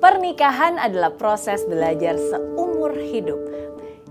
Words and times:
Pernikahan 0.00 0.80
adalah 0.80 1.12
proses 1.12 1.60
belajar 1.68 2.16
seumur 2.16 2.96
hidup. 2.96 3.36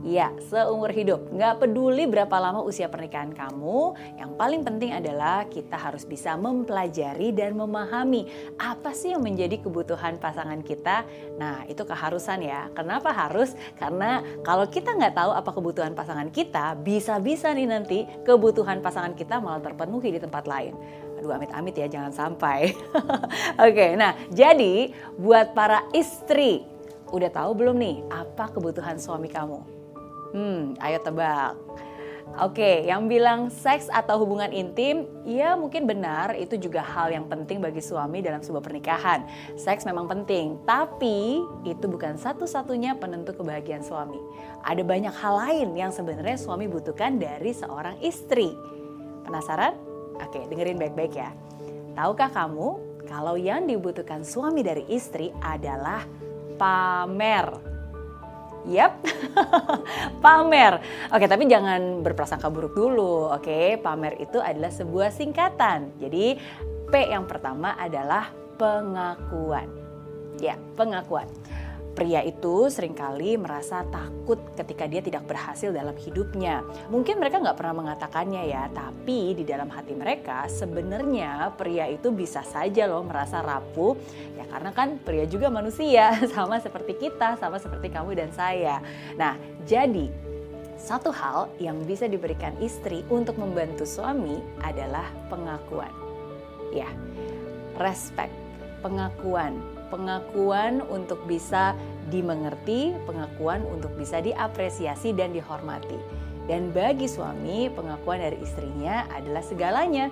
Ya, 0.06 0.30
seumur 0.48 0.94
hidup. 0.94 1.34
Nggak 1.34 1.66
peduli 1.66 2.06
berapa 2.06 2.32
lama 2.38 2.62
usia 2.62 2.86
pernikahan 2.88 3.34
kamu, 3.34 3.98
yang 4.22 4.38
paling 4.38 4.62
penting 4.62 4.94
adalah 4.94 5.50
kita 5.50 5.76
harus 5.76 6.06
bisa 6.06 6.38
mempelajari 6.38 7.34
dan 7.34 7.58
memahami 7.58 8.30
apa 8.62 8.94
sih 8.94 9.18
yang 9.18 9.26
menjadi 9.26 9.60
kebutuhan 9.60 10.22
pasangan 10.22 10.62
kita. 10.62 11.10
Nah, 11.42 11.66
itu 11.66 11.82
keharusan 11.84 12.46
ya. 12.46 12.70
Kenapa 12.78 13.10
harus? 13.10 13.58
Karena 13.76 14.22
kalau 14.46 14.70
kita 14.70 14.94
nggak 14.94 15.18
tahu 15.18 15.32
apa 15.34 15.52
kebutuhan 15.52 15.98
pasangan 15.98 16.30
kita, 16.30 16.78
bisa-bisa 16.80 17.50
nih 17.52 17.66
nanti 17.66 18.06
kebutuhan 18.24 18.86
pasangan 18.86 19.18
kita 19.18 19.42
malah 19.42 19.60
terpenuhi 19.60 20.16
di 20.16 20.22
tempat 20.22 20.46
lain. 20.46 20.78
Aduh 21.20 21.36
amit-amit 21.36 21.76
ya 21.76 21.92
jangan 21.92 22.16
sampai. 22.16 22.72
Oke, 23.68 24.00
nah 24.00 24.16
jadi 24.32 24.96
buat 25.20 25.52
para 25.52 25.84
istri, 25.92 26.64
udah 27.12 27.28
tahu 27.28 27.60
belum 27.60 27.76
nih 27.76 28.08
apa 28.08 28.48
kebutuhan 28.56 28.96
suami 28.96 29.28
kamu? 29.28 29.60
Hmm, 30.32 30.80
ayo 30.80 30.98
tebak. 31.04 31.60
Oke, 32.38 32.86
yang 32.86 33.10
bilang 33.10 33.50
seks 33.50 33.90
atau 33.90 34.22
hubungan 34.22 34.54
intim, 34.54 35.10
ya 35.26 35.58
mungkin 35.58 35.90
benar 35.90 36.38
itu 36.38 36.62
juga 36.62 36.86
hal 36.86 37.10
yang 37.10 37.26
penting 37.26 37.58
bagi 37.58 37.82
suami 37.82 38.22
dalam 38.22 38.40
sebuah 38.40 38.62
pernikahan. 38.62 39.26
Seks 39.58 39.84
memang 39.84 40.06
penting, 40.06 40.62
tapi 40.64 41.42
itu 41.66 41.86
bukan 41.90 42.22
satu-satunya 42.22 43.02
penentu 43.02 43.34
kebahagiaan 43.34 43.82
suami. 43.82 44.22
Ada 44.62 44.86
banyak 44.86 45.14
hal 45.20 45.36
lain 45.42 45.70
yang 45.74 45.90
sebenarnya 45.90 46.38
suami 46.38 46.70
butuhkan 46.70 47.18
dari 47.18 47.50
seorang 47.50 47.98
istri. 48.06 48.54
Penasaran? 49.26 49.89
Oke, 50.24 50.44
dengerin 50.48 50.80
baik-baik 50.80 51.14
ya. 51.16 51.32
Tahukah 51.96 52.32
kamu 52.32 52.68
kalau 53.10 53.36
yang 53.36 53.66
dibutuhkan 53.66 54.22
suami 54.22 54.62
dari 54.62 54.86
istri 54.92 55.34
adalah 55.42 56.06
pamer? 56.60 57.48
Yap, 58.68 59.00
pamer. 60.24 60.84
Oke, 61.16 61.26
tapi 61.26 61.48
jangan 61.48 62.04
berprasangka 62.04 62.52
buruk 62.52 62.76
dulu. 62.76 63.32
Oke, 63.32 63.80
pamer 63.80 64.20
itu 64.20 64.38
adalah 64.38 64.70
sebuah 64.70 65.16
singkatan. 65.16 65.96
Jadi 65.98 66.36
P 66.92 66.94
yang 67.08 67.24
pertama 67.24 67.80
adalah 67.80 68.28
pengakuan. 68.60 69.72
Ya, 70.44 70.60
pengakuan. 70.76 71.28
Pria 71.90 72.22
itu 72.22 72.70
sering 72.70 72.94
kali 72.94 73.36
merasa 73.36 73.82
takut 73.90 74.38
ketika 74.54 74.86
dia 74.86 75.02
tidak 75.02 75.26
berhasil 75.26 75.74
dalam 75.74 75.98
hidupnya. 75.98 76.62
Mungkin 76.94 77.18
mereka 77.18 77.42
nggak 77.42 77.58
pernah 77.58 77.76
mengatakannya 77.82 78.46
ya, 78.46 78.70
tapi 78.70 79.34
di 79.34 79.44
dalam 79.44 79.68
hati 79.74 79.98
mereka 79.98 80.46
sebenarnya 80.48 81.52
pria 81.58 81.90
itu 81.90 82.14
bisa 82.14 82.46
saja 82.46 82.86
loh 82.86 83.02
merasa 83.02 83.42
rapuh. 83.42 83.98
Ya 84.38 84.46
karena 84.48 84.72
kan 84.72 85.02
pria 85.02 85.26
juga 85.26 85.50
manusia, 85.50 86.14
sama 86.34 86.62
seperti 86.62 86.96
kita, 86.96 87.42
sama 87.42 87.58
seperti 87.58 87.90
kamu 87.90 88.16
dan 88.16 88.30
saya. 88.38 88.80
Nah, 89.18 89.36
jadi 89.66 90.08
satu 90.80 91.12
hal 91.12 91.52
yang 91.60 91.84
bisa 91.84 92.08
diberikan 92.08 92.56
istri 92.64 93.04
untuk 93.12 93.36
membantu 93.36 93.84
suami 93.84 94.40
adalah 94.64 95.10
pengakuan. 95.28 95.92
Ya, 96.72 96.88
respect, 97.82 98.32
pengakuan 98.86 99.79
pengakuan 99.90 100.82
untuk 100.88 101.22
bisa 101.26 101.78
dimengerti, 102.10 102.96
pengakuan 103.06 103.66
untuk 103.70 103.94
bisa 103.98 104.24
diapresiasi 104.24 105.14
dan 105.14 105.36
dihormati. 105.36 105.98
Dan 106.50 106.74
bagi 106.74 107.06
suami, 107.06 107.70
pengakuan 107.70 108.26
dari 108.26 108.42
istrinya 108.42 109.06
adalah 109.14 109.46
segalanya. 109.46 110.10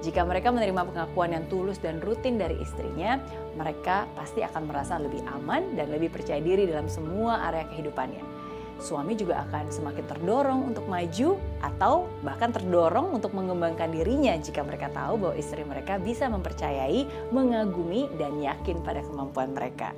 Jika 0.00 0.22
mereka 0.24 0.54
menerima 0.54 0.86
pengakuan 0.86 1.34
yang 1.34 1.44
tulus 1.50 1.76
dan 1.82 1.98
rutin 2.00 2.38
dari 2.38 2.56
istrinya, 2.62 3.20
mereka 3.58 4.06
pasti 4.14 4.40
akan 4.40 4.70
merasa 4.70 4.96
lebih 4.96 5.20
aman 5.28 5.74
dan 5.76 5.90
lebih 5.92 6.14
percaya 6.14 6.40
diri 6.40 6.64
dalam 6.64 6.88
semua 6.88 7.42
area 7.50 7.66
kehidupannya 7.68 8.39
suami 8.80 9.14
juga 9.14 9.44
akan 9.46 9.68
semakin 9.68 10.04
terdorong 10.08 10.60
untuk 10.74 10.84
maju 10.88 11.36
atau 11.60 12.08
bahkan 12.24 12.50
terdorong 12.50 13.12
untuk 13.14 13.36
mengembangkan 13.36 13.92
dirinya 13.92 14.34
jika 14.40 14.64
mereka 14.64 14.88
tahu 14.90 15.20
bahwa 15.20 15.34
istri 15.36 15.62
mereka 15.62 16.00
bisa 16.00 16.26
mempercayai, 16.26 17.06
mengagumi, 17.30 18.08
dan 18.16 18.40
yakin 18.40 18.80
pada 18.82 19.04
kemampuan 19.04 19.52
mereka. 19.52 19.92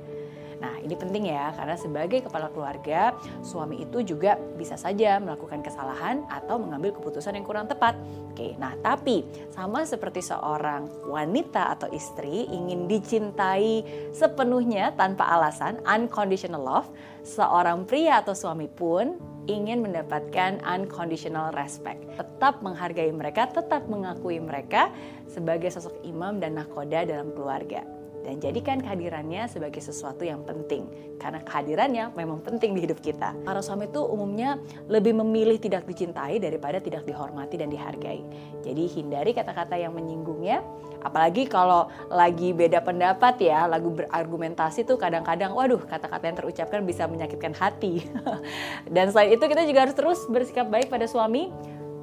Nah, 0.63 0.79
ini 0.79 0.95
penting 0.95 1.27
ya, 1.27 1.51
karena 1.51 1.75
sebagai 1.75 2.23
kepala 2.23 2.47
keluarga, 2.47 3.11
suami 3.43 3.83
itu 3.83 3.99
juga 3.99 4.39
bisa 4.55 4.79
saja 4.79 5.19
melakukan 5.19 5.59
kesalahan 5.59 6.23
atau 6.31 6.55
mengambil 6.55 6.95
keputusan 6.95 7.35
yang 7.35 7.43
kurang 7.43 7.67
tepat. 7.67 7.99
Oke, 8.31 8.55
nah 8.55 8.71
tapi 8.79 9.27
sama 9.51 9.83
seperti 9.83 10.23
seorang 10.23 10.87
wanita 11.11 11.75
atau 11.75 11.91
istri 11.91 12.47
ingin 12.47 12.87
dicintai 12.87 13.83
sepenuhnya 14.15 14.95
tanpa 14.95 15.27
alasan, 15.35 15.83
unconditional 15.83 16.63
love, 16.63 16.87
seorang 17.27 17.83
pria 17.83 18.23
atau 18.23 18.31
suami 18.31 18.71
pun 18.71 19.19
ingin 19.51 19.83
mendapatkan 19.83 20.63
unconditional 20.63 21.51
respect. 21.59 21.99
Tetap 22.15 22.63
menghargai 22.63 23.11
mereka, 23.11 23.51
tetap 23.51 23.83
mengakui 23.91 24.39
mereka 24.39 24.87
sebagai 25.27 25.67
sosok 25.75 26.07
imam 26.07 26.39
dan 26.39 26.55
nakoda 26.55 27.03
dalam 27.03 27.35
keluarga 27.35 27.83
dan 28.23 28.39
jadikan 28.39 28.79
kehadirannya 28.79 29.45
sebagai 29.51 29.83
sesuatu 29.83 30.23
yang 30.23 30.41
penting 30.47 30.87
karena 31.19 31.43
kehadirannya 31.43 32.05
memang 32.15 32.39
penting 32.41 32.73
di 32.73 32.87
hidup 32.87 33.03
kita. 33.03 33.35
Para 33.43 33.59
suami 33.59 33.91
itu 33.91 33.99
umumnya 33.99 34.57
lebih 34.87 35.15
memilih 35.19 35.59
tidak 35.59 35.83
dicintai 35.83 36.39
daripada 36.39 36.79
tidak 36.79 37.03
dihormati 37.03 37.59
dan 37.59 37.69
dihargai. 37.69 38.23
Jadi 38.63 38.83
hindari 38.89 39.31
kata-kata 39.35 39.75
yang 39.75 39.91
menyinggungnya, 39.95 40.63
apalagi 41.03 41.47
kalau 41.47 41.91
lagi 42.07 42.55
beda 42.55 42.79
pendapat 42.83 43.43
ya, 43.43 43.67
lagu 43.67 43.91
berargumentasi 43.91 44.87
tuh 44.87 44.95
kadang-kadang 44.95 45.51
waduh 45.51 45.83
kata-kata 45.83 46.23
yang 46.31 46.37
terucapkan 46.39 46.81
bisa 46.87 47.07
menyakitkan 47.07 47.55
hati. 47.55 48.07
dan 48.95 49.11
selain 49.11 49.35
itu 49.35 49.43
kita 49.43 49.63
juga 49.67 49.87
harus 49.87 49.95
terus 49.95 50.19
bersikap 50.31 50.67
baik 50.71 50.87
pada 50.87 51.05
suami 51.05 51.51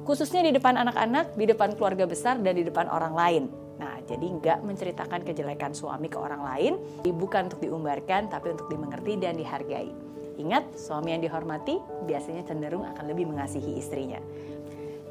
khususnya 0.01 0.41
di 0.41 0.51
depan 0.57 0.81
anak-anak, 0.81 1.37
di 1.37 1.45
depan 1.45 1.77
keluarga 1.77 2.09
besar 2.09 2.41
dan 2.41 2.57
di 2.57 2.65
depan 2.65 2.89
orang 2.89 3.13
lain. 3.13 3.60
Nah, 3.79 4.01
jadi 4.05 4.25
nggak 4.27 4.59
menceritakan 4.65 5.21
kejelekan 5.23 5.71
suami 5.71 6.11
ke 6.11 6.17
orang 6.19 6.43
lain, 6.43 6.73
bukan 7.05 7.47
untuk 7.47 7.61
diumbarkan, 7.63 8.27
tapi 8.27 8.53
untuk 8.53 8.67
dimengerti 8.67 9.17
dan 9.17 9.37
dihargai. 9.39 9.89
Ingat, 10.41 10.73
suami 10.73 11.13
yang 11.13 11.21
dihormati 11.21 11.77
biasanya 12.09 12.41
cenderung 12.47 12.87
akan 12.87 13.05
lebih 13.07 13.29
mengasihi 13.29 13.77
istrinya. 13.77 14.17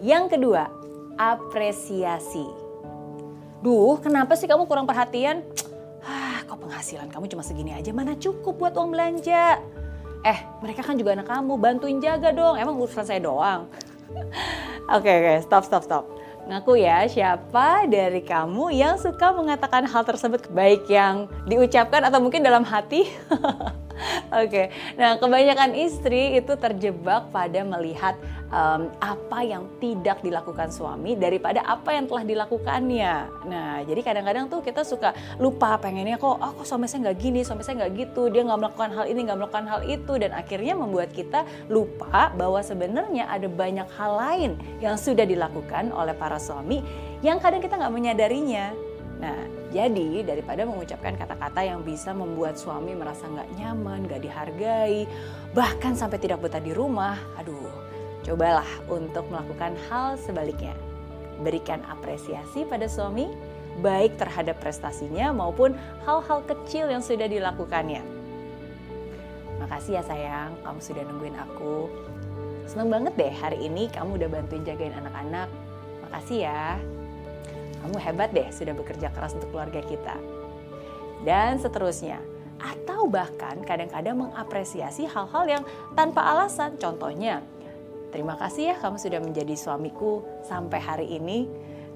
Yang 0.00 0.38
kedua, 0.38 0.66
apresiasi. 1.21 2.47
Duh, 3.60 4.00
kenapa 4.00 4.34
sih 4.34 4.48
kamu 4.48 4.65
kurang 4.65 4.88
perhatian? 4.88 5.44
Ah, 6.00 6.41
kok 6.48 6.65
penghasilan 6.65 7.12
kamu 7.12 7.28
cuma 7.28 7.44
segini 7.44 7.77
aja, 7.77 7.92
mana 7.92 8.16
cukup 8.16 8.56
buat 8.56 8.72
uang 8.72 8.97
belanja? 8.97 9.60
Eh, 10.21 10.38
mereka 10.60 10.84
kan 10.84 10.97
juga 10.97 11.16
anak 11.16 11.28
kamu, 11.28 11.53
bantuin 11.56 12.00
jaga 12.00 12.32
dong. 12.32 12.56
Emang 12.56 12.77
urusan 12.77 13.04
saya 13.04 13.21
doang. 13.21 13.69
Oke, 14.97 15.06
okay, 15.06 15.15
okay, 15.21 15.37
stop, 15.44 15.65
stop, 15.65 15.84
stop. 15.84 16.04
Ngaku 16.49 16.81
ya 16.81 17.05
siapa 17.05 17.84
dari 17.91 18.25
kamu 18.25 18.73
yang 18.73 18.97
suka 18.97 19.34
mengatakan 19.37 19.84
hal 19.84 20.03
tersebut 20.06 20.49
baik 20.51 20.89
yang 20.89 21.28
diucapkan 21.45 22.06
atau 22.06 22.23
mungkin 22.23 22.41
dalam 22.41 22.65
hati. 22.65 23.05
Oke, 24.33 24.49
okay. 24.49 24.66
nah 24.97 25.21
kebanyakan 25.21 25.77
istri 25.77 26.38
itu 26.38 26.56
terjebak 26.56 27.28
pada 27.28 27.61
melihat 27.62 28.16
um, 28.49 28.88
apa 29.00 29.44
yang 29.44 29.69
tidak 29.78 30.25
dilakukan 30.25 30.72
suami 30.72 31.16
daripada 31.16 31.61
apa 31.65 31.94
yang 31.94 32.09
telah 32.09 32.25
dilakukannya. 32.25 33.15
Nah, 33.47 33.84
jadi 33.84 34.00
kadang-kadang 34.00 34.49
tuh 34.49 34.60
kita 34.65 34.83
suka 34.84 35.12
lupa 35.37 35.77
pengennya 35.77 36.16
kok, 36.16 36.33
oh 36.33 36.53
kok 36.60 36.66
suami 36.66 36.89
saya 36.89 37.10
nggak 37.10 37.19
gini, 37.21 37.41
suami 37.44 37.60
saya 37.60 37.84
nggak 37.84 37.93
gitu, 37.97 38.33
dia 38.33 38.43
nggak 38.44 38.60
melakukan 38.60 38.91
hal 38.93 39.05
ini, 39.05 39.21
nggak 39.28 39.39
melakukan 39.39 39.66
hal 39.69 39.81
itu, 39.84 40.12
dan 40.16 40.31
akhirnya 40.33 40.75
membuat 40.77 41.10
kita 41.12 41.44
lupa 41.69 42.33
bahwa 42.34 42.60
sebenarnya 42.65 43.28
ada 43.28 43.47
banyak 43.47 43.89
hal 44.00 44.12
lain 44.16 44.50
yang 44.81 44.97
sudah 44.97 45.28
dilakukan 45.28 45.93
oleh 45.93 46.16
para 46.16 46.41
suami 46.41 46.81
yang 47.21 47.37
kadang 47.37 47.60
kita 47.60 47.77
nggak 47.77 47.94
menyadarinya. 47.94 48.72
Nah, 49.21 49.59
jadi 49.70 50.26
daripada 50.26 50.66
mengucapkan 50.66 51.14
kata-kata 51.14 51.62
yang 51.62 51.86
bisa 51.86 52.10
membuat 52.10 52.58
suami 52.58 52.91
merasa 52.98 53.31
nggak 53.31 53.54
nyaman, 53.54 54.10
nggak 54.10 54.22
dihargai, 54.27 55.06
bahkan 55.54 55.95
sampai 55.95 56.18
tidak 56.18 56.42
betah 56.42 56.59
di 56.59 56.74
rumah, 56.74 57.15
aduh, 57.39 57.71
cobalah 58.27 58.66
untuk 58.91 59.30
melakukan 59.30 59.78
hal 59.86 60.18
sebaliknya. 60.18 60.74
Berikan 61.41 61.80
apresiasi 61.86 62.66
pada 62.66 62.91
suami, 62.91 63.30
baik 63.78 64.18
terhadap 64.18 64.59
prestasinya 64.59 65.30
maupun 65.30 65.78
hal-hal 66.03 66.42
kecil 66.50 66.91
yang 66.91 67.00
sudah 67.00 67.30
dilakukannya. 67.30 68.03
Makasih 69.62 70.00
ya 70.00 70.03
sayang, 70.03 70.50
kamu 70.66 70.80
sudah 70.83 71.03
nungguin 71.06 71.36
aku. 71.39 71.86
Seneng 72.66 72.91
banget 72.91 73.15
deh 73.15 73.34
hari 73.39 73.66
ini 73.71 73.86
kamu 73.86 74.18
udah 74.18 74.28
bantuin 74.30 74.66
jagain 74.66 74.95
anak-anak. 74.98 75.47
Makasih 76.06 76.39
ya 76.50 76.78
kamu 77.80 77.97
hebat 78.00 78.30
deh 78.30 78.48
sudah 78.53 78.77
bekerja 78.77 79.09
keras 79.12 79.32
untuk 79.36 79.50
keluarga 79.53 79.80
kita. 79.80 80.16
Dan 81.24 81.60
seterusnya. 81.60 82.21
Atau 82.60 83.09
bahkan 83.09 83.56
kadang-kadang 83.65 84.21
mengapresiasi 84.21 85.09
hal-hal 85.09 85.44
yang 85.48 85.62
tanpa 85.97 86.21
alasan. 86.21 86.77
Contohnya, 86.77 87.41
terima 88.12 88.36
kasih 88.36 88.72
ya 88.72 88.77
kamu 88.77 89.00
sudah 89.00 89.21
menjadi 89.24 89.56
suamiku 89.56 90.21
sampai 90.44 90.77
hari 90.77 91.06
ini. 91.16 91.48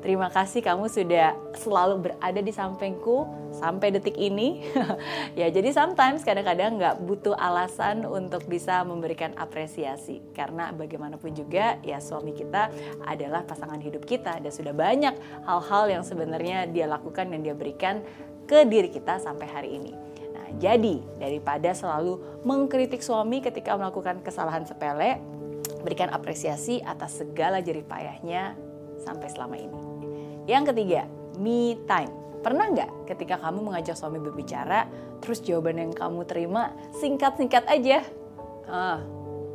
Terima 0.04 0.28
kasih 0.28 0.60
kamu 0.60 0.92
sudah 0.92 1.32
selalu 1.56 2.04
berada 2.04 2.36
di 2.44 2.52
sampingku 2.52 3.24
sampai 3.56 3.88
detik 3.88 4.20
ini. 4.20 4.60
ya 5.40 5.48
jadi 5.48 5.72
sometimes 5.72 6.20
kadang-kadang 6.28 6.76
nggak 6.76 7.00
butuh 7.08 7.32
alasan 7.32 8.04
untuk 8.04 8.44
bisa 8.44 8.84
memberikan 8.84 9.32
apresiasi 9.40 10.20
karena 10.36 10.76
bagaimanapun 10.76 11.32
juga 11.32 11.80
ya 11.80 12.04
suami 12.04 12.36
kita 12.36 12.68
adalah 13.08 13.48
pasangan 13.48 13.80
hidup 13.80 14.04
kita 14.04 14.44
dan 14.44 14.52
sudah 14.52 14.76
banyak 14.76 15.16
hal-hal 15.48 15.88
yang 15.88 16.04
sebenarnya 16.04 16.68
dia 16.68 16.84
lakukan 16.84 17.32
dan 17.32 17.40
dia 17.40 17.56
berikan 17.56 18.04
ke 18.44 18.68
diri 18.68 18.92
kita 18.92 19.16
sampai 19.24 19.48
hari 19.48 19.80
ini. 19.80 19.96
Nah, 20.36 20.52
jadi 20.60 21.00
daripada 21.16 21.72
selalu 21.72 22.44
mengkritik 22.44 23.00
suami 23.00 23.40
ketika 23.40 23.72
melakukan 23.72 24.20
kesalahan 24.20 24.68
sepele, 24.68 25.16
berikan 25.80 26.12
apresiasi 26.12 26.84
atas 26.84 27.24
segala 27.24 27.64
jerih 27.64 27.88
payahnya 27.88 28.52
sampai 29.00 29.32
selama 29.32 29.56
ini. 29.56 29.93
Yang 30.44 30.72
ketiga, 30.72 31.08
me 31.40 31.78
time. 31.88 32.12
Pernah 32.44 32.68
nggak 32.76 32.90
ketika 33.08 33.40
kamu 33.40 33.72
mengajak 33.72 33.96
suami 33.96 34.20
berbicara, 34.20 34.84
terus 35.24 35.40
jawaban 35.40 35.80
yang 35.80 35.92
kamu 35.96 36.28
terima 36.28 36.76
singkat-singkat 37.00 37.64
aja? 37.64 38.04
Ah, 38.68 39.00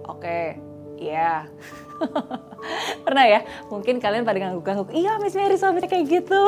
oke, 0.09 0.25
okay, 0.25 0.57
ya. 0.97 1.13
Yeah. 1.13 1.39
Pernah 3.05 3.25
ya? 3.29 3.39
Mungkin 3.69 4.01
kalian 4.01 4.25
pada 4.25 4.39
ngangguk-ngangguk, 4.41 4.89
iya 4.95 5.21
Miss 5.21 5.37
Mary 5.37 5.55
suami 5.59 5.83
kayak 5.83 6.05
gitu. 6.07 6.41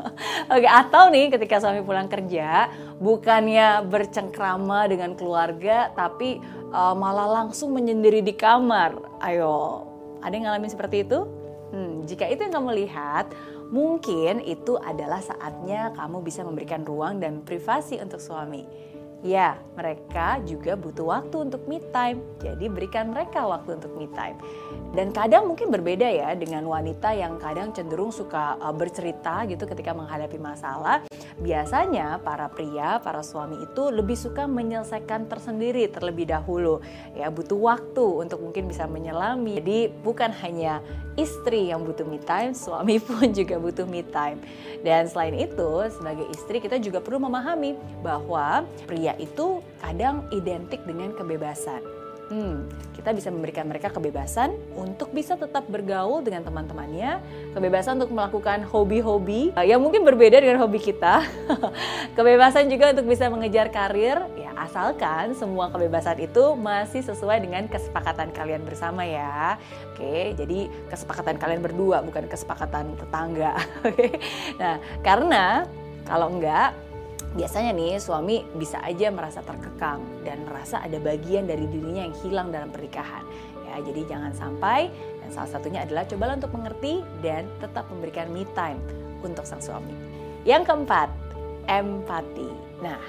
Oke, 0.54 0.68
atau 0.68 1.10
nih 1.10 1.30
ketika 1.34 1.62
suami 1.62 1.82
pulang 1.82 2.10
kerja, 2.10 2.70
bukannya 2.98 3.86
bercengkrama 3.86 4.86
dengan 4.90 5.14
keluarga, 5.14 5.90
tapi 5.94 6.42
uh, 6.70 6.94
malah 6.94 7.42
langsung 7.42 7.74
menyendiri 7.74 8.22
di 8.22 8.34
kamar. 8.34 8.98
Ayo, 9.22 9.86
ada 10.22 10.34
yang 10.34 10.50
ngalamin 10.50 10.70
seperti 10.70 11.06
itu? 11.06 11.26
Jika 12.08 12.24
itu 12.24 12.40
yang 12.48 12.56
kamu 12.56 12.88
lihat, 12.88 13.36
mungkin 13.68 14.40
itu 14.40 14.80
adalah 14.80 15.20
saatnya 15.20 15.92
kamu 15.92 16.24
bisa 16.24 16.40
memberikan 16.40 16.88
ruang 16.88 17.20
dan 17.20 17.44
privasi 17.44 18.00
untuk 18.00 18.16
suami. 18.16 18.64
Ya, 19.18 19.58
mereka 19.74 20.38
juga 20.46 20.78
butuh 20.78 21.10
waktu 21.10 21.50
untuk 21.50 21.66
me 21.66 21.82
time. 21.90 22.22
Jadi 22.38 22.70
berikan 22.70 23.10
mereka 23.10 23.42
waktu 23.50 23.74
untuk 23.74 23.90
me 23.98 24.06
time. 24.14 24.38
Dan 24.94 25.10
kadang 25.10 25.50
mungkin 25.50 25.74
berbeda 25.74 26.06
ya 26.06 26.38
dengan 26.38 26.62
wanita 26.62 27.18
yang 27.18 27.34
kadang 27.42 27.74
cenderung 27.74 28.14
suka 28.14 28.54
uh, 28.62 28.70
bercerita 28.70 29.42
gitu 29.50 29.66
ketika 29.66 29.90
menghadapi 29.90 30.38
masalah. 30.38 31.02
Biasanya 31.38 32.22
para 32.22 32.46
pria, 32.46 33.02
para 33.02 33.26
suami 33.26 33.58
itu 33.58 33.90
lebih 33.90 34.14
suka 34.14 34.46
menyelesaikan 34.46 35.26
tersendiri 35.26 35.90
terlebih 35.90 36.30
dahulu. 36.30 36.78
Ya, 37.18 37.26
butuh 37.26 37.58
waktu 37.58 38.22
untuk 38.22 38.38
mungkin 38.38 38.70
bisa 38.70 38.86
menyelami. 38.86 39.58
Jadi 39.58 39.78
bukan 39.98 40.30
hanya 40.46 40.78
istri 41.18 41.74
yang 41.74 41.82
butuh 41.82 42.06
me 42.06 42.22
time, 42.22 42.54
suami 42.54 43.02
pun 43.06 43.34
juga 43.34 43.58
butuh 43.58 43.86
me 43.90 44.06
time. 44.06 44.38
Dan 44.86 45.10
selain 45.10 45.34
itu, 45.34 45.90
sebagai 45.90 46.30
istri 46.30 46.62
kita 46.62 46.78
juga 46.78 47.02
perlu 47.02 47.26
memahami 47.26 47.74
bahwa 47.98 48.62
pria 48.86 49.07
itu 49.16 49.64
kadang 49.80 50.28
identik 50.34 50.84
dengan 50.84 51.16
kebebasan. 51.16 51.80
Hmm, 52.28 52.68
kita 52.92 53.16
bisa 53.16 53.32
memberikan 53.32 53.64
mereka 53.64 53.88
kebebasan 53.88 54.52
untuk 54.76 55.16
bisa 55.16 55.32
tetap 55.32 55.64
bergaul 55.64 56.20
dengan 56.20 56.44
teman-temannya, 56.44 57.24
kebebasan 57.56 57.96
untuk 57.96 58.12
melakukan 58.12 58.68
hobi-hobi 58.68 59.56
uh, 59.56 59.64
yang 59.64 59.80
mungkin 59.80 60.04
berbeda 60.04 60.36
dengan 60.36 60.60
hobi 60.60 60.76
kita, 60.76 61.24
kebebasan 62.20 62.68
juga 62.68 62.92
untuk 62.92 63.08
bisa 63.08 63.32
mengejar 63.32 63.72
karir, 63.72 64.20
ya 64.36 64.52
asalkan 64.60 65.32
semua 65.32 65.72
kebebasan 65.72 66.20
itu 66.20 66.52
masih 66.52 67.00
sesuai 67.00 67.40
dengan 67.40 67.64
kesepakatan 67.64 68.28
kalian 68.36 68.60
bersama 68.60 69.08
ya. 69.08 69.56
Oke, 69.96 70.36
jadi 70.36 70.68
kesepakatan 70.92 71.40
kalian 71.40 71.64
berdua 71.64 72.04
bukan 72.04 72.28
kesepakatan 72.28 72.92
tetangga. 73.00 73.56
Oke, 73.88 74.20
nah 74.60 74.76
karena 75.00 75.64
kalau 76.04 76.28
enggak 76.28 76.76
biasanya 77.36 77.76
nih 77.76 78.00
suami 78.00 78.40
bisa 78.56 78.80
aja 78.80 79.12
merasa 79.12 79.44
terkekang 79.44 80.00
dan 80.24 80.48
merasa 80.48 80.80
ada 80.80 80.96
bagian 80.96 81.44
dari 81.44 81.68
dirinya 81.68 82.08
yang 82.08 82.16
hilang 82.24 82.48
dalam 82.48 82.72
pernikahan. 82.72 83.24
Ya, 83.68 83.84
jadi 83.84 84.00
jangan 84.08 84.32
sampai 84.32 84.88
dan 85.20 85.28
salah 85.28 85.50
satunya 85.52 85.84
adalah 85.84 86.08
cobalah 86.08 86.40
untuk 86.40 86.52
mengerti 86.56 87.04
dan 87.20 87.44
tetap 87.60 87.84
memberikan 87.92 88.32
me 88.32 88.48
time 88.56 88.80
untuk 89.20 89.44
sang 89.44 89.60
suami. 89.60 89.92
Yang 90.48 90.72
keempat, 90.72 91.12
empati. 91.68 92.48
Nah, 92.80 93.02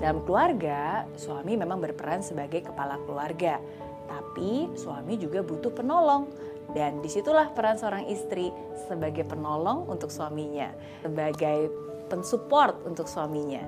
dalam 0.00 0.24
keluarga, 0.24 1.04
suami 1.18 1.58
memang 1.58 1.82
berperan 1.82 2.24
sebagai 2.24 2.64
kepala 2.64 2.96
keluarga, 3.04 3.60
tapi 4.08 4.72
suami 4.78 5.20
juga 5.20 5.44
butuh 5.44 5.74
penolong. 5.74 6.30
Dan 6.72 7.00
di 7.00 7.08
situlah 7.08 7.48
peran 7.56 7.80
seorang 7.80 8.04
istri 8.12 8.52
sebagai 8.88 9.24
penolong 9.24 9.88
untuk 9.88 10.12
suaminya, 10.12 10.68
sebagai 11.00 11.72
pensupport 12.12 12.76
untuk 12.84 13.08
suaminya. 13.08 13.64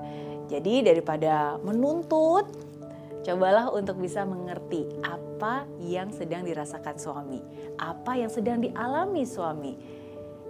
Jadi 0.51 0.85
daripada 0.85 1.57
menuntut, 1.63 2.45
cobalah 3.25 3.71
untuk 3.71 4.01
bisa 4.01 4.25
mengerti 4.27 4.85
apa 5.05 5.65
yang 5.81 6.11
sedang 6.11 6.45
dirasakan 6.45 6.97
suami, 6.97 7.41
apa 7.79 8.19
yang 8.19 8.29
sedang 8.29 8.61
dialami 8.61 9.23
suami. 9.25 9.73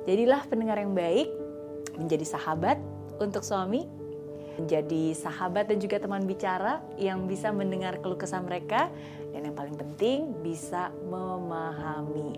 Jadilah 0.09 0.43
pendengar 0.49 0.81
yang 0.81 0.97
baik, 0.97 1.29
menjadi 2.01 2.25
sahabat 2.25 2.81
untuk 3.21 3.45
suami, 3.45 3.85
menjadi 4.61 5.17
sahabat 5.17 5.73
dan 5.73 5.81
juga 5.81 5.97
teman 5.97 6.29
bicara 6.29 6.85
yang 7.01 7.25
bisa 7.25 7.49
mendengar 7.49 7.97
keluh 8.05 8.21
kesah 8.21 8.45
mereka, 8.45 8.93
dan 9.33 9.49
yang 9.49 9.57
paling 9.57 9.77
penting 9.77 10.37
bisa 10.45 10.93
memahami. 11.09 12.37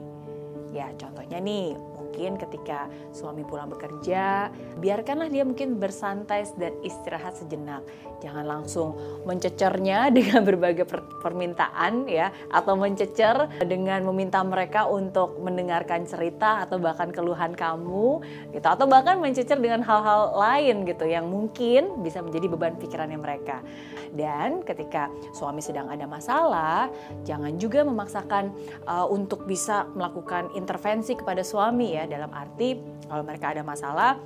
Ya, 0.73 0.89
contohnya 0.97 1.37
nih, 1.37 1.77
mungkin 2.13 2.37
ketika 2.37 2.93
suami 3.09 3.41
pulang 3.41 3.73
bekerja, 3.73 4.53
biarkanlah 4.77 5.33
dia 5.33 5.49
mungkin 5.49 5.81
bersantai 5.81 6.45
dan 6.61 6.77
istirahat 6.85 7.41
sejenak. 7.41 7.81
Jangan 8.21 8.45
langsung 8.45 9.01
mencecernya 9.25 10.07
dengan 10.17 10.45
berbagai 10.45 10.85
permintaan 11.25 12.05
ya 12.05 12.29
atau 12.53 12.77
mencecer 12.77 13.65
dengan 13.65 14.05
meminta 14.05 14.45
mereka 14.45 14.85
untuk 14.85 15.41
mendengarkan 15.41 16.05
cerita 16.05 16.69
atau 16.69 16.77
bahkan 16.77 17.09
keluhan 17.09 17.57
kamu 17.57 18.21
gitu 18.53 18.67
atau 18.69 18.85
bahkan 18.85 19.17
mencecer 19.17 19.57
dengan 19.57 19.81
hal-hal 19.81 20.37
lain 20.37 20.85
gitu 20.85 21.09
yang 21.09 21.33
mungkin 21.33 22.05
bisa 22.05 22.21
menjadi 22.21 22.45
beban 22.53 22.77
pikirannya 22.77 23.17
mereka. 23.17 23.65
Dan 24.13 24.61
ketika 24.69 25.09
suami 25.33 25.65
sedang 25.65 25.89
ada 25.89 26.05
masalah, 26.05 26.93
jangan 27.25 27.57
juga 27.57 27.81
memaksakan 27.89 28.53
uh, 28.85 29.09
untuk 29.09 29.49
bisa 29.49 29.89
melakukan 29.97 30.53
intervensi 30.53 31.17
kepada 31.17 31.41
suami 31.41 31.97
ya 31.97 32.02
ya 32.03 32.19
dalam 32.19 32.31
arti 32.35 32.79
kalau 33.07 33.23
mereka 33.23 33.55
ada 33.55 33.63
masalah 33.63 34.19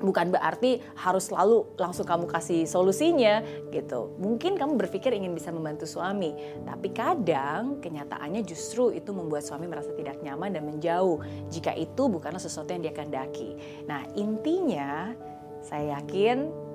bukan 0.00 0.32
berarti 0.32 0.80
harus 0.96 1.28
selalu 1.28 1.76
langsung 1.76 2.08
kamu 2.08 2.24
kasih 2.26 2.64
solusinya 2.64 3.44
gitu. 3.70 4.16
Mungkin 4.16 4.56
kamu 4.56 4.80
berpikir 4.80 5.12
ingin 5.12 5.36
bisa 5.36 5.52
membantu 5.52 5.84
suami, 5.84 6.32
tapi 6.64 6.90
kadang 6.90 7.78
kenyataannya 7.84 8.40
justru 8.42 8.90
itu 8.96 9.12
membuat 9.12 9.44
suami 9.44 9.68
merasa 9.68 9.92
tidak 9.94 10.18
nyaman 10.24 10.56
dan 10.56 10.64
menjauh 10.64 11.20
jika 11.52 11.76
itu 11.76 12.08
bukanlah 12.08 12.40
sesuatu 12.40 12.72
yang 12.72 12.82
dia 12.82 12.94
kehendaki. 12.96 13.54
Nah, 13.84 14.08
intinya 14.16 15.12
saya 15.60 16.00
yakin 16.00 16.69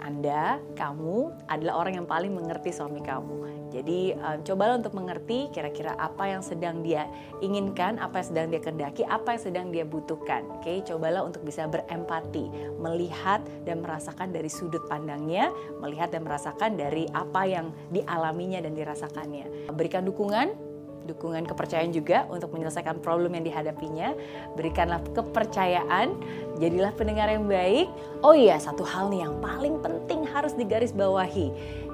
anda, 0.00 0.58
kamu 0.74 1.32
adalah 1.46 1.84
orang 1.84 2.02
yang 2.02 2.08
paling 2.08 2.32
mengerti 2.32 2.72
suami 2.72 3.00
kamu. 3.04 3.68
Jadi 3.70 4.18
um, 4.18 4.42
cobalah 4.42 4.82
untuk 4.82 4.98
mengerti 4.98 5.46
kira-kira 5.54 5.94
apa 5.94 6.26
yang 6.26 6.42
sedang 6.42 6.82
dia 6.82 7.06
inginkan, 7.38 8.02
apa 8.02 8.20
yang 8.20 8.26
sedang 8.26 8.46
dia 8.50 8.60
kendaki, 8.60 9.02
apa 9.06 9.38
yang 9.38 9.42
sedang 9.42 9.66
dia 9.70 9.86
butuhkan. 9.86 10.42
Oke, 10.58 10.82
cobalah 10.82 11.22
untuk 11.22 11.46
bisa 11.46 11.70
berempati, 11.70 12.50
melihat 12.82 13.40
dan 13.62 13.80
merasakan 13.80 14.34
dari 14.34 14.50
sudut 14.50 14.82
pandangnya, 14.90 15.54
melihat 15.78 16.10
dan 16.10 16.26
merasakan 16.26 16.74
dari 16.74 17.06
apa 17.14 17.46
yang 17.46 17.70
dialaminya 17.94 18.58
dan 18.58 18.74
dirasakannya. 18.74 19.70
Berikan 19.70 20.02
dukungan 20.02 20.69
dukungan 21.10 21.44
kepercayaan 21.50 21.90
juga 21.90 22.24
untuk 22.30 22.54
menyelesaikan 22.54 23.02
problem 23.02 23.34
yang 23.34 23.44
dihadapinya. 23.44 24.14
Berikanlah 24.54 25.02
kepercayaan, 25.10 26.14
jadilah 26.62 26.94
pendengar 26.94 27.26
yang 27.26 27.50
baik. 27.50 27.90
Oh 28.22 28.32
iya, 28.32 28.56
satu 28.62 28.86
hal 28.86 29.10
nih 29.10 29.26
yang 29.26 29.34
paling 29.42 29.82
penting 29.82 30.22
harus 30.30 30.54
digarisbawahi 30.54 31.50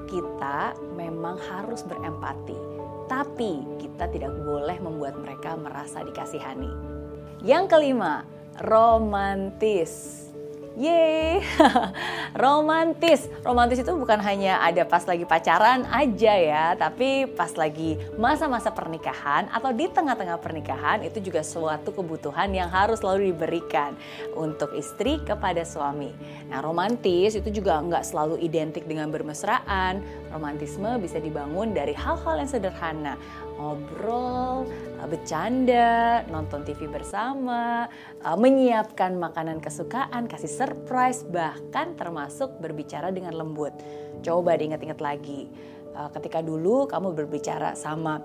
kita 0.06 0.78
memang 0.94 1.36
harus 1.50 1.82
berempati, 1.82 2.54
tapi 3.10 3.62
kita 3.82 4.06
tidak 4.10 4.32
boleh 4.46 4.78
membuat 4.78 5.18
mereka 5.18 5.58
merasa 5.58 6.06
dikasihani. 6.06 6.70
Yang 7.42 7.64
kelima, 7.74 8.22
romantis. 8.62 10.25
Yeay, 10.76 11.40
romantis. 12.44 13.32
Romantis 13.40 13.80
itu 13.80 13.96
bukan 13.96 14.20
hanya 14.20 14.60
ada 14.60 14.84
pas 14.84 15.08
lagi 15.08 15.24
pacaran 15.24 15.88
aja 15.88 16.36
ya, 16.36 16.76
tapi 16.76 17.24
pas 17.32 17.48
lagi 17.56 17.96
masa-masa 18.20 18.68
pernikahan 18.68 19.48
atau 19.48 19.72
di 19.72 19.88
tengah-tengah 19.88 20.36
pernikahan 20.36 21.00
itu 21.00 21.24
juga 21.24 21.40
suatu 21.40 21.96
kebutuhan 21.96 22.52
yang 22.52 22.68
harus 22.68 23.00
selalu 23.00 23.32
diberikan 23.32 23.96
untuk 24.36 24.76
istri 24.76 25.16
kepada 25.24 25.64
suami. 25.64 26.12
Nah 26.52 26.60
romantis 26.60 27.40
itu 27.40 27.48
juga 27.48 27.80
nggak 27.80 28.04
selalu 28.04 28.36
identik 28.44 28.84
dengan 28.84 29.08
bermesraan. 29.08 30.04
Romantisme 30.28 31.00
bisa 31.00 31.16
dibangun 31.16 31.72
dari 31.72 31.96
hal-hal 31.96 32.36
yang 32.36 32.52
sederhana, 32.52 33.16
ngobrol, 33.56 34.68
bercanda, 35.04 36.24
nonton 36.32 36.64
TV 36.64 36.88
bersama, 36.88 37.84
uh, 38.24 38.36
menyiapkan 38.40 39.20
makanan 39.20 39.60
kesukaan, 39.60 40.24
kasih 40.24 40.48
surprise, 40.48 41.28
bahkan 41.28 41.92
termasuk 42.00 42.56
berbicara 42.64 43.12
dengan 43.12 43.36
lembut. 43.36 43.76
Coba 44.24 44.56
diingat-ingat 44.56 45.04
lagi. 45.04 45.52
Uh, 45.92 46.08
ketika 46.16 46.40
dulu 46.40 46.88
kamu 46.88 47.12
berbicara 47.12 47.76
sama 47.76 48.24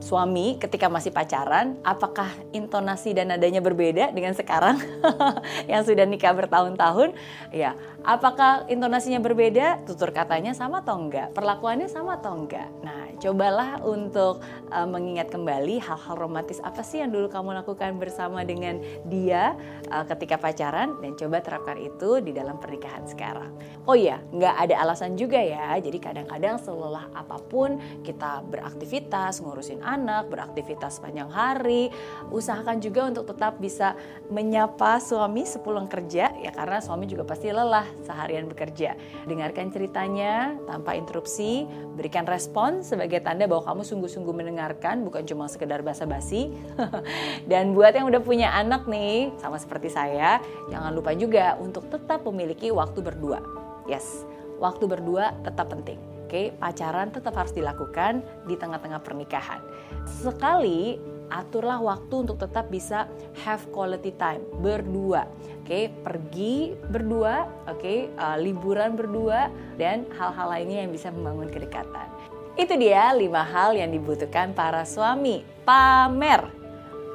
suami 0.00 0.56
ketika 0.56 0.88
masih 0.88 1.12
pacaran, 1.12 1.76
apakah 1.82 2.30
intonasi 2.50 3.12
dan 3.12 3.30
nadanya 3.30 3.60
berbeda 3.60 4.10
dengan 4.10 4.32
sekarang 4.32 4.80
yang 5.70 5.82
sudah 5.84 6.06
nikah 6.08 6.32
bertahun-tahun? 6.32 7.14
Ya, 7.52 7.76
apakah 8.02 8.66
intonasinya 8.66 9.20
berbeda? 9.20 9.84
Tutur 9.84 10.10
katanya 10.10 10.56
sama 10.56 10.80
atau 10.80 10.96
enggak? 10.96 11.30
Perlakuannya 11.36 11.86
sama 11.86 12.18
atau 12.18 12.34
enggak? 12.34 12.70
Nah, 12.80 13.12
cobalah 13.22 13.78
untuk 13.86 14.42
uh, 14.74 14.88
mengingat 14.88 15.30
kembali 15.30 15.78
hal-hal 15.78 16.14
romantis 16.18 16.58
apa 16.64 16.82
sih 16.82 16.98
yang 17.04 17.14
dulu 17.14 17.30
kamu 17.30 17.62
lakukan 17.62 17.94
bersama 18.00 18.42
dengan 18.42 18.82
dia 19.06 19.54
uh, 19.92 20.02
ketika 20.08 20.40
pacaran 20.40 20.98
dan 20.98 21.14
coba 21.14 21.38
terapkan 21.44 21.78
itu 21.78 22.18
di 22.18 22.34
dalam 22.34 22.58
pernikahan 22.58 23.06
sekarang. 23.06 23.54
Oh 23.86 23.94
iya, 23.94 24.18
nggak 24.34 24.54
ada 24.68 24.74
alasan 24.82 25.14
juga 25.14 25.38
ya. 25.38 25.74
Jadi 25.78 25.98
kadang-kadang 25.98 26.58
selelah 26.58 27.06
apa 27.14 27.38
pun 27.38 27.78
kita 28.02 28.42
beraktivitas, 28.46 29.42
ngurusin 29.42 29.81
anak, 29.82 30.30
beraktivitas 30.30 30.98
sepanjang 30.98 31.28
hari, 31.28 31.90
usahakan 32.30 32.78
juga 32.78 33.10
untuk 33.10 33.28
tetap 33.28 33.58
bisa 33.58 33.98
menyapa 34.30 35.02
suami 35.02 35.44
sepulang 35.44 35.90
kerja 35.90 36.32
ya 36.38 36.50
karena 36.54 36.80
suami 36.80 37.10
juga 37.10 37.26
pasti 37.26 37.50
lelah 37.50 37.84
seharian 38.06 38.48
bekerja. 38.48 38.96
Dengarkan 39.26 39.68
ceritanya 39.74 40.56
tanpa 40.64 40.94
interupsi, 40.96 41.68
berikan 41.98 42.24
respon 42.24 42.80
sebagai 42.80 43.20
tanda 43.20 43.44
bahwa 43.44 43.66
kamu 43.66 43.82
sungguh-sungguh 43.82 44.34
mendengarkan 44.34 45.04
bukan 45.04 45.26
cuma 45.26 45.50
sekedar 45.50 45.84
basa-basi. 45.84 46.54
Dan 47.50 47.76
buat 47.76 47.92
yang 47.92 48.08
udah 48.08 48.22
punya 48.22 48.54
anak 48.54 48.88
nih, 48.88 49.34
sama 49.42 49.58
seperti 49.60 49.92
saya, 49.92 50.40
jangan 50.72 50.94
lupa 50.94 51.12
juga 51.12 51.58
untuk 51.60 51.90
tetap 51.92 52.24
memiliki 52.24 52.72
waktu 52.72 53.04
berdua. 53.04 53.42
Yes, 53.90 54.24
waktu 54.62 54.86
berdua 54.86 55.34
tetap 55.42 55.74
penting 55.74 56.12
Oke, 56.32 56.48
pacaran 56.56 57.12
tetap 57.12 57.36
harus 57.36 57.52
dilakukan 57.52 58.24
di 58.48 58.56
tengah-tengah 58.56 59.04
pernikahan. 59.04 59.60
Sekali 60.06 60.98
aturlah 61.32 61.80
waktu 61.80 62.28
untuk 62.28 62.36
tetap 62.36 62.68
bisa 62.68 63.08
have 63.42 63.64
quality 63.72 64.12
time 64.20 64.44
berdua. 64.60 65.24
Oke, 65.64 65.88
pergi 66.04 66.76
berdua, 66.92 67.48
oke, 67.70 68.12
uh, 68.18 68.36
liburan 68.36 68.98
berdua 68.98 69.48
dan 69.80 70.04
hal-hal 70.12 70.52
lainnya 70.52 70.84
yang 70.84 70.92
bisa 70.92 71.08
membangun 71.08 71.48
kedekatan. 71.48 72.10
Itu 72.52 72.76
dia 72.76 73.16
lima 73.16 73.40
hal 73.40 73.72
yang 73.72 73.88
dibutuhkan 73.88 74.52
para 74.52 74.84
suami. 74.84 75.40
Pamer, 75.64 76.52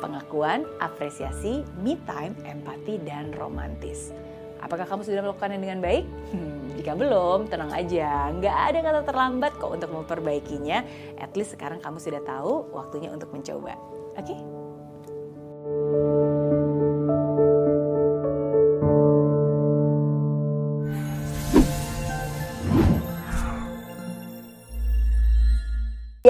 pengakuan, 0.02 0.66
apresiasi, 0.82 1.62
me 1.78 1.94
time, 2.10 2.34
empati, 2.42 2.98
dan 3.06 3.30
romantis. 3.38 4.10
Apakah 4.58 4.90
kamu 4.90 5.06
sudah 5.06 5.22
melakukannya 5.22 5.62
dengan 5.62 5.80
baik? 5.86 6.06
Hmm, 6.34 6.57
jika 6.78 6.94
belum, 6.94 7.50
tenang 7.50 7.74
aja. 7.74 8.30
Nggak 8.30 8.58
ada 8.72 8.80
kata 8.86 9.02
terlambat 9.10 9.52
kok 9.58 9.74
untuk 9.74 9.90
memperbaikinya. 9.90 10.86
At 11.18 11.34
least 11.34 11.58
sekarang 11.58 11.82
kamu 11.82 11.98
sudah 11.98 12.22
tahu 12.22 12.70
waktunya 12.70 13.10
untuk 13.10 13.34
mencoba. 13.34 13.74
Oke? 14.14 14.34
Okay? 14.34 14.57